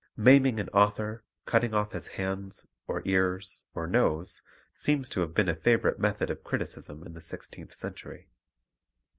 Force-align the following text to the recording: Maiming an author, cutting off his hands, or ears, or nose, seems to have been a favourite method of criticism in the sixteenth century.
Maiming 0.17 0.59
an 0.59 0.67
author, 0.69 1.23
cutting 1.45 1.75
off 1.75 1.91
his 1.91 2.07
hands, 2.17 2.65
or 2.87 3.03
ears, 3.05 3.65
or 3.75 3.85
nose, 3.85 4.41
seems 4.73 5.07
to 5.09 5.21
have 5.21 5.35
been 5.35 5.47
a 5.47 5.53
favourite 5.55 5.99
method 5.99 6.31
of 6.31 6.43
criticism 6.43 7.03
in 7.05 7.13
the 7.13 7.21
sixteenth 7.21 7.75
century. 7.75 8.27